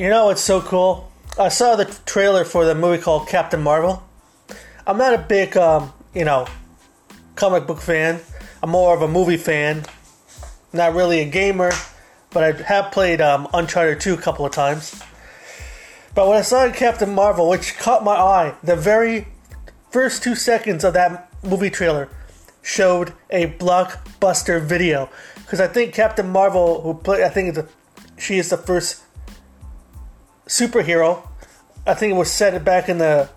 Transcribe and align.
You 0.00 0.08
know 0.08 0.30
it's 0.30 0.40
so 0.40 0.62
cool? 0.62 1.12
I 1.38 1.50
saw 1.50 1.76
the 1.76 1.84
trailer 2.06 2.46
for 2.46 2.64
the 2.64 2.74
movie 2.74 3.02
called 3.02 3.28
Captain 3.28 3.60
Marvel. 3.60 4.02
I'm 4.86 4.96
not 4.96 5.12
a 5.12 5.18
big, 5.18 5.58
um, 5.58 5.92
you 6.14 6.24
know, 6.24 6.46
comic 7.36 7.66
book 7.66 7.82
fan. 7.82 8.18
I'm 8.62 8.70
more 8.70 8.94
of 8.94 9.02
a 9.02 9.08
movie 9.08 9.36
fan. 9.36 9.84
Not 10.72 10.94
really 10.94 11.20
a 11.20 11.26
gamer, 11.26 11.72
but 12.30 12.42
I 12.42 12.62
have 12.62 12.92
played 12.92 13.20
um, 13.20 13.46
Uncharted 13.52 14.00
2 14.00 14.14
a 14.14 14.16
couple 14.16 14.46
of 14.46 14.52
times. 14.52 15.02
But 16.14 16.28
when 16.28 16.38
I 16.38 16.40
saw 16.40 16.72
Captain 16.72 17.14
Marvel, 17.14 17.46
which 17.50 17.76
caught 17.76 18.02
my 18.02 18.16
eye, 18.16 18.54
the 18.62 18.76
very 18.76 19.28
first 19.90 20.22
two 20.22 20.34
seconds 20.34 20.82
of 20.82 20.94
that 20.94 21.30
movie 21.42 21.68
trailer 21.68 22.08
showed 22.62 23.12
a 23.28 23.48
blockbuster 23.48 24.62
video. 24.62 25.10
Because 25.34 25.60
I 25.60 25.68
think 25.68 25.92
Captain 25.92 26.30
Marvel, 26.30 26.80
who 26.80 26.94
play, 26.94 27.22
I 27.22 27.28
think 27.28 27.54
a, 27.54 27.68
she 28.16 28.38
is 28.38 28.48
the 28.48 28.56
first 28.56 29.02
superhero. 30.50 31.26
I 31.86 31.94
think 31.94 32.12
it 32.12 32.16
was 32.16 32.30
set 32.30 32.62
back 32.64 32.88
in 32.88 32.98
the 32.98 33.30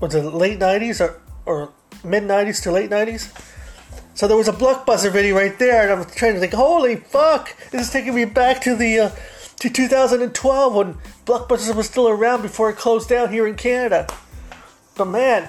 was 0.00 0.14
it 0.14 0.22
late 0.22 0.58
'90s 0.58 1.00
or 1.00 1.20
or 1.44 1.72
mid 2.04 2.22
'90s 2.22 2.62
to 2.62 2.72
late 2.72 2.90
'90s. 2.90 3.30
So 4.14 4.28
there 4.28 4.36
was 4.36 4.48
a 4.48 4.52
blockbuster 4.52 5.10
video 5.10 5.36
right 5.36 5.58
there, 5.58 5.82
and 5.82 5.90
I 5.90 5.94
was 5.94 6.14
trying 6.14 6.34
to 6.34 6.40
think, 6.40 6.52
holy 6.52 6.96
fuck, 6.96 7.56
this 7.70 7.86
is 7.86 7.90
taking 7.90 8.14
me 8.14 8.26
back 8.26 8.60
to 8.62 8.76
the 8.76 8.98
uh, 8.98 9.10
to 9.58 9.70
2012 9.70 10.74
when 10.74 10.94
Blockbuster 11.24 11.74
was 11.74 11.86
still 11.86 12.08
around 12.08 12.42
before 12.42 12.70
it 12.70 12.76
closed 12.76 13.08
down 13.08 13.30
here 13.32 13.46
in 13.46 13.54
Canada. 13.54 14.08
But 14.96 15.06
man, 15.06 15.48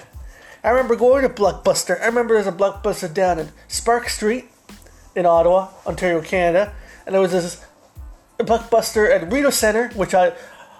I 0.63 0.69
remember 0.69 0.95
going 0.95 1.23
to 1.23 1.29
Blockbuster. 1.29 1.99
I 1.99 2.05
remember 2.05 2.35
there's 2.35 2.45
a 2.45 2.51
Blockbuster 2.51 3.11
down 3.11 3.39
in 3.39 3.51
Spark 3.67 4.09
Street 4.09 4.45
in 5.15 5.25
Ottawa, 5.25 5.69
Ontario, 5.87 6.21
Canada, 6.21 6.73
and 7.05 7.15
there 7.15 7.21
was 7.21 7.31
this 7.31 7.65
Blockbuster 8.37 9.09
at 9.09 9.31
Rideau 9.31 9.49
Centre, 9.49 9.89
which 9.95 10.13
I 10.13 10.33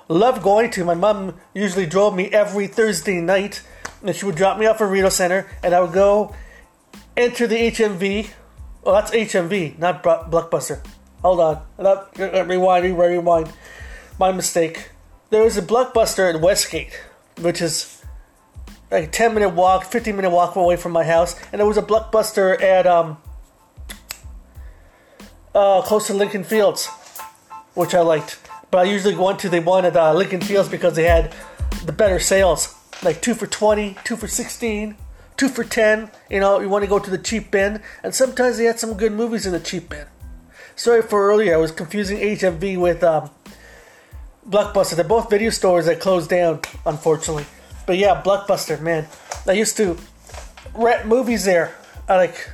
loved 0.07 0.43
going 0.43 0.71
to. 0.71 0.85
My 0.85 0.95
mom 0.95 1.39
usually 1.53 1.85
drove 1.85 2.15
me 2.15 2.29
every 2.29 2.67
Thursday 2.67 3.21
night, 3.21 3.61
and 4.01 4.15
she 4.15 4.25
would 4.25 4.35
drop 4.35 4.57
me 4.57 4.65
off 4.65 4.81
at 4.81 4.89
Rideau 4.89 5.09
Centre, 5.09 5.49
and 5.61 5.73
I 5.73 5.81
would 5.81 5.93
go 5.93 6.35
enter 7.15 7.47
the 7.47 7.55
HMV. 7.55 8.29
Oh, 8.85 8.93
that's 8.93 9.11
HMV, 9.11 9.79
not 9.79 10.03
Blockbuster. 10.03 10.85
Hold 11.21 11.39
on. 11.39 11.61
Rewind, 12.17 12.83
rewind, 12.83 13.11
rewind. 13.11 13.53
My 14.19 14.31
mistake. 14.31 14.89
There 15.29 15.43
was 15.43 15.57
a 15.57 15.61
Blockbuster 15.61 16.33
at 16.33 16.41
Westgate, 16.41 16.93
which 17.39 17.61
is 17.61 18.03
like 18.91 19.05
a 19.05 19.07
10 19.07 19.33
minute 19.33 19.49
walk, 19.49 19.85
15 19.85 20.15
minute 20.15 20.29
walk 20.29 20.55
away 20.55 20.75
from 20.75 20.91
my 20.91 21.03
house. 21.03 21.39
And 21.51 21.59
there 21.59 21.65
was 21.65 21.77
a 21.77 21.81
Blockbuster 21.81 22.61
at, 22.61 22.85
um, 22.85 23.17
uh, 25.55 25.81
close 25.81 26.07
to 26.07 26.13
Lincoln 26.13 26.43
Fields, 26.43 26.87
which 27.73 27.95
I 27.95 28.01
liked. 28.01 28.37
But 28.73 28.88
I 28.88 28.89
usually 28.89 29.13
went 29.13 29.38
to 29.41 29.49
the 29.49 29.61
one 29.61 29.85
at 29.85 29.95
uh, 29.95 30.16
Lincoln 30.16 30.41
Fields 30.41 30.67
because 30.67 30.95
they 30.95 31.03
had 31.03 31.31
the 31.85 31.91
better 31.91 32.17
sales. 32.17 32.75
Like 33.03 33.21
2 33.21 33.35
for 33.35 33.45
20, 33.45 33.97
2 34.03 34.15
for 34.15 34.27
16 34.27 34.97
two 35.38 35.49
for 35.49 35.63
ten. 35.63 36.09
You 36.30 36.39
know, 36.39 36.59
you 36.59 36.69
want 36.69 36.83
to 36.83 36.89
go 36.89 36.99
to 36.99 37.09
the 37.09 37.17
cheap 37.17 37.52
bin, 37.52 37.81
and 38.03 38.13
sometimes 38.13 38.57
they 38.57 38.65
had 38.65 38.80
some 38.80 38.95
good 38.95 39.11
movies 39.11 39.45
in 39.45 39.52
the 39.52 39.59
cheap 39.59 39.89
bin. 39.89 40.05
Sorry 40.75 41.02
for 41.02 41.27
earlier, 41.30 41.53
I 41.53 41.57
was 41.57 41.71
confusing 41.71 42.17
HMV 42.17 42.80
with 42.80 43.03
um, 43.03 43.30
Blockbuster. 44.49 44.95
They're 44.95 45.05
both 45.05 45.30
video 45.30 45.49
stores 45.49 45.85
that 45.85 45.99
closed 45.99 46.30
down, 46.30 46.61
unfortunately. 46.85 47.45
But 47.85 47.97
yeah, 47.97 48.21
Blockbuster, 48.23 48.80
man. 48.81 49.08
I 49.47 49.53
used 49.53 49.77
to 49.77 49.97
rent 50.73 51.08
movies 51.08 51.45
there 51.45 51.75
at 52.09 52.17
like 52.17 52.49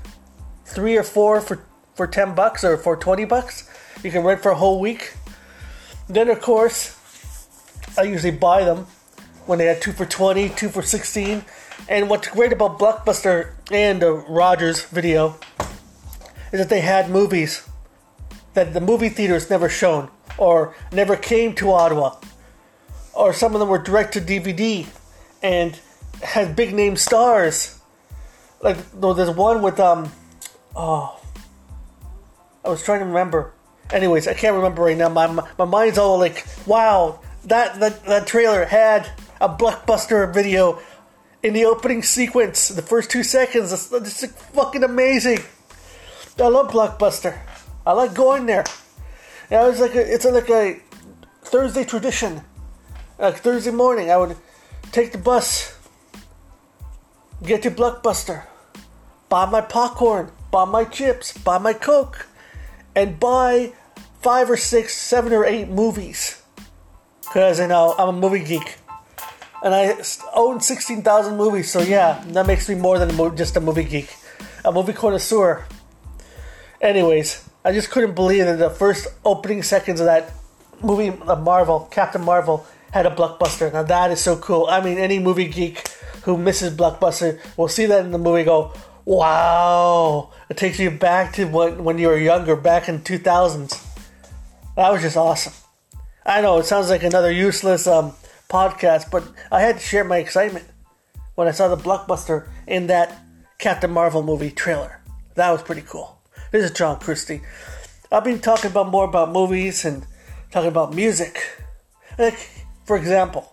three 0.66 0.98
or 0.98 1.04
four 1.04 1.40
for, 1.42 1.64
for 1.96 2.08
10 2.08 2.36
bucks 2.36 2.64
or 2.64 2.78
for 2.78 2.98
20 2.98 3.26
bucks. 3.26 3.70
You 4.04 4.12
can 4.12 4.24
rent 4.24 4.42
for 4.42 4.52
a 4.52 4.56
whole 4.56 4.80
week. 4.80 5.14
Then, 6.10 6.30
of 6.30 6.42
course, 6.42 6.98
I 7.98 8.02
usually 8.04 8.32
buy 8.32 8.66
them 8.66 8.88
when 9.46 9.60
they 9.60 9.66
had 9.66 9.80
two 9.82 9.92
for 9.92 10.06
20, 10.06 10.50
two 10.50 10.70
for 10.70 10.82
16. 10.82 11.46
And 11.88 12.10
what's 12.10 12.28
great 12.28 12.52
about 12.52 12.80
Blockbuster 12.80 13.54
and 13.72 14.04
uh, 14.04 14.14
Rogers 14.28 14.84
Video 14.86 15.38
is 16.52 16.60
that 16.60 16.70
they 16.70 16.82
had 16.82 17.12
movies 17.12 17.70
that 18.56 18.74
the 18.74 18.82
movie 18.82 19.10
theaters 19.10 19.50
never 19.50 19.70
shown 19.70 20.10
or 20.38 20.76
never 20.92 21.16
came 21.16 21.54
to 21.56 21.72
Ottawa, 21.72 22.16
or 23.14 23.34
some 23.34 23.54
of 23.54 23.60
them 23.60 23.70
were 23.70 23.78
direct 23.78 24.14
to 24.14 24.22
DVD 24.22 24.88
and 25.44 25.80
had 26.24 26.56
big 26.56 26.74
name 26.74 26.96
stars. 26.96 27.80
Like 28.62 28.78
there's 29.00 29.30
one 29.30 29.62
with 29.62 29.80
um, 29.80 30.12
oh, 30.76 31.20
I 32.66 32.70
was 32.70 32.84
trying 32.84 33.00
to 33.00 33.06
remember. 33.06 33.54
Anyways, 33.92 34.28
I 34.28 34.34
can't 34.34 34.56
remember 34.56 34.84
right 34.84 34.98
now. 34.98 35.10
My 35.10 35.28
my 35.58 35.66
mind's 35.66 35.98
all 35.98 36.20
like, 36.20 36.46
wow, 36.66 37.20
that 37.46 37.80
that 37.80 38.06
that 38.06 38.28
trailer 38.28 38.66
had 38.66 39.10
a 39.42 39.50
blockbuster 39.50 40.32
video 40.34 40.80
in 41.42 41.54
the 41.54 41.66
opening 41.66 42.04
sequence, 42.04 42.70
the 42.70 42.82
first 42.82 43.10
two 43.10 43.24
seconds. 43.24 43.72
It's, 43.72 43.92
it's 44.24 44.26
fucking 44.52 44.84
amazing. 44.84 45.40
I 46.38 46.48
love 46.48 46.72
Blockbuster. 46.72 47.38
I 47.86 47.94
like 47.94 48.14
going 48.14 48.46
there. 48.46 48.64
Yeah, 49.52 49.68
it's 49.68 49.80
like 49.80 49.96
a, 49.96 50.14
it's 50.14 50.26
like 50.26 50.50
a 50.50 50.80
Thursday 51.44 51.84
tradition. 51.84 52.42
Like 53.18 53.38
Thursday 53.38 53.72
morning, 53.72 54.10
I 54.10 54.18
would 54.18 54.38
take 54.92 55.12
the 55.12 55.18
bus, 55.18 55.78
get 57.44 57.64
to 57.64 57.72
Blockbuster, 57.72 58.46
buy 59.28 59.46
my 59.46 59.60
popcorn, 59.60 60.32
buy 60.52 60.64
my 60.64 60.86
chips, 60.86 61.38
buy 61.38 61.58
my 61.58 61.74
Coke, 61.74 62.28
and 62.96 63.20
buy 63.20 63.74
five 64.22 64.50
or 64.50 64.58
six, 64.58 64.96
seven 64.96 65.34
or 65.34 65.46
eight 65.46 65.70
movies. 65.70 66.42
Because, 67.22 67.60
you 67.60 67.68
know, 67.68 67.96
I'm 67.98 68.10
a 68.10 68.20
movie 68.20 68.44
geek 68.44 68.78
and 69.64 69.74
I 69.74 70.02
own 70.34 70.62
16,000 70.62 71.38
movies, 71.38 71.70
so 71.70 71.82
yeah, 71.82 72.24
that 72.30 72.48
makes 72.48 72.70
me 72.70 72.76
more 72.76 72.98
than 72.98 73.36
just 73.36 73.58
a 73.58 73.62
movie 73.62 73.84
geek. 73.84 74.16
A 74.64 74.72
movie 74.72 74.94
connoisseur. 74.94 75.66
Anyways, 76.82 77.48
I 77.64 77.74
just 77.74 77.92
couldn't 77.92 78.16
believe 78.16 78.46
that 78.46 78.58
the 78.58 78.70
first 78.70 79.08
opening 79.26 79.64
seconds 79.64 80.00
of 80.00 80.06
that 80.06 80.32
movie, 80.82 81.10
of 81.10 81.44
Marvel, 81.44 81.88
Captain 81.92 82.24
Marvel, 82.24 82.66
had 82.92 83.06
a 83.06 83.12
blockbuster. 83.12 83.72
Now 83.72 83.84
that 83.84 84.12
is 84.12 84.22
so 84.22 84.38
cool. 84.38 84.68
I 84.68 84.82
mean, 84.82 84.98
any 84.98 85.20
movie 85.20 85.48
geek 85.48 85.88
who 86.24 86.38
misses 86.38 86.76
blockbuster 86.76 87.40
will 87.58 87.68
see 87.68 87.86
that 87.88 88.06
in 88.06 88.12
the 88.12 88.18
movie 88.18 88.44
go, 88.44 88.74
wow. 89.06 90.32
It 90.50 90.58
takes 90.58 90.80
you 90.80 90.90
back 90.90 91.34
to 91.34 91.46
when, 91.46 91.84
when 91.84 91.98
you 91.98 92.08
were 92.08 92.18
younger, 92.18 92.56
back 92.56 92.88
in 92.88 93.00
2000s. 93.00 93.89
That 94.80 94.94
was 94.94 95.02
just 95.02 95.18
awesome. 95.18 95.52
I 96.26 96.40
know, 96.40 96.58
it 96.60 96.66
sounds 96.66 96.90
like 96.90 97.04
another 97.04 97.30
useless 97.30 97.86
um, 97.86 98.14
podcast, 98.48 99.12
but 99.12 99.28
I 99.52 99.60
had 99.60 99.76
to 99.76 99.82
share 99.82 100.06
my 100.06 100.20
excitement 100.20 100.64
when 101.36 101.50
I 101.50 101.52
saw 101.52 101.68
the 101.68 101.76
blockbuster 101.76 102.48
in 102.66 102.88
that 102.88 103.14
Captain 103.58 103.92
Marvel 103.92 104.24
movie 104.24 104.52
trailer. 104.52 105.02
That 105.36 105.52
was 105.52 105.62
pretty 105.64 105.82
cool. 105.82 106.18
This 106.52 106.64
is 106.64 106.72
John 106.72 106.98
Christie. 106.98 107.42
I've 108.10 108.24
been 108.24 108.40
talking 108.40 108.72
about 108.72 108.88
more 108.88 109.04
about 109.04 109.34
movies 109.34 109.84
and 109.84 110.06
talking 110.50 110.70
about 110.70 110.94
music. 110.96 111.44
Like, 112.18 112.40
for 112.86 112.96
example, 112.96 113.52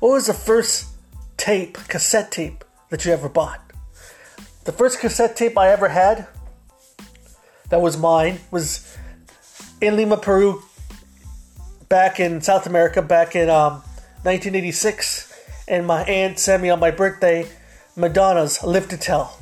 what 0.00 0.10
was 0.10 0.26
the 0.26 0.34
first 0.34 0.88
tape, 1.36 1.78
cassette 1.86 2.32
tape, 2.32 2.64
that 2.90 3.04
you 3.04 3.12
ever 3.12 3.28
bought? 3.28 3.60
The 4.64 4.72
first 4.72 4.98
cassette 4.98 5.36
tape 5.36 5.56
I 5.56 5.70
ever 5.70 5.90
had 5.90 6.26
that 7.68 7.80
was 7.80 7.96
mine 7.96 8.40
was 8.50 8.98
in 9.82 9.96
Lima, 9.96 10.16
Peru, 10.16 10.62
back 11.88 12.20
in 12.20 12.40
South 12.40 12.66
America, 12.68 13.02
back 13.02 13.34
in 13.34 13.50
um, 13.50 13.82
1986, 14.22 15.34
and 15.66 15.84
my 15.84 16.04
aunt 16.04 16.38
sent 16.38 16.62
me 16.62 16.70
on 16.70 16.78
my 16.78 16.92
birthday 16.92 17.48
Madonna's 17.96 18.62
Live 18.62 18.88
to 18.90 18.96
Tell. 18.96 19.36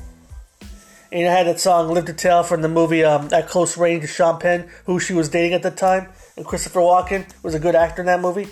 And 1.13 1.29
I 1.29 1.31
had 1.31 1.47
that 1.47 1.61
song 1.61 1.93
Live 1.93 2.07
to 2.07 2.15
Tell 2.15 2.43
from 2.43 2.63
the 2.63 2.69
movie 2.69 3.05
um, 3.05 3.29
At 3.33 3.49
Close 3.49 3.77
Range 3.77 4.03
of 4.03 4.09
Sean 4.09 4.41
Penn, 4.41 4.71
who 4.87 4.99
she 4.99 5.13
was 5.13 5.29
dating 5.29 5.53
at 5.53 5.63
the 5.63 5.71
time. 5.71 6.09
And 6.39 6.47
Christopher 6.47 6.81
Walken 6.81 7.27
was 7.43 7.55
a 7.55 7.61
good 7.61 7.75
actor 7.75 8.01
in 8.01 8.07
that 8.07 8.23
movie. 8.23 8.49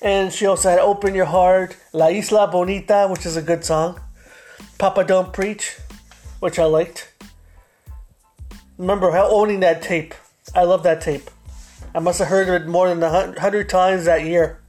And 0.00 0.32
she 0.32 0.46
also 0.46 0.70
had 0.70 0.78
Open 0.78 1.16
Your 1.16 1.24
Heart, 1.24 1.76
La 1.92 2.08
Isla 2.08 2.46
Bonita, 2.46 3.08
which 3.10 3.26
is 3.26 3.36
a 3.36 3.42
good 3.42 3.64
song. 3.64 4.00
Papa 4.78 5.02
Don't 5.02 5.32
Preach, 5.32 5.78
which 6.38 6.60
I 6.60 6.64
liked. 6.64 7.12
Remember 8.78 9.10
how 9.10 9.28
owning 9.28 9.60
that 9.60 9.82
tape. 9.82 10.14
I 10.54 10.62
love 10.62 10.84
that 10.84 11.00
tape. 11.00 11.30
I 11.94 11.98
must 11.98 12.18
have 12.20 12.28
heard 12.28 12.48
it 12.48 12.66
more 12.66 12.88
than 12.88 13.02
a 13.02 13.40
hundred 13.40 13.68
times 13.68 14.04
that 14.04 14.24
year. 14.24 14.60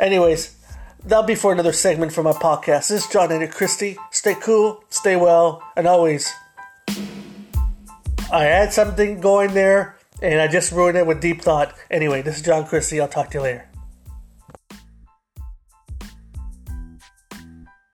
Anyways, 0.00 0.56
that'll 1.04 1.24
be 1.24 1.34
for 1.34 1.52
another 1.52 1.72
segment 1.72 2.12
from 2.12 2.24
my 2.24 2.32
podcast. 2.32 2.88
This 2.88 3.04
is 3.04 3.06
John 3.06 3.32
and 3.32 3.50
Christie. 3.50 3.96
Stay 4.10 4.34
cool, 4.34 4.82
stay 4.88 5.16
well, 5.16 5.62
and 5.76 5.86
always. 5.86 6.32
I 8.32 8.44
had 8.44 8.72
something 8.72 9.20
going 9.20 9.54
there, 9.54 9.96
and 10.20 10.40
I 10.40 10.48
just 10.48 10.72
ruined 10.72 10.98
it 10.98 11.06
with 11.06 11.20
deep 11.20 11.42
thought. 11.42 11.74
Anyway, 11.90 12.22
this 12.22 12.36
is 12.36 12.42
John 12.42 12.66
Christie. 12.66 13.00
I'll 13.00 13.08
talk 13.08 13.30
to 13.30 13.38
you 13.38 13.42
later. 13.42 13.65